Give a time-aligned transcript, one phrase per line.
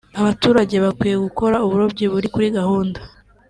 [0.19, 2.99] Abaturage bakwiye gukora uburobyi buri kuri gahunda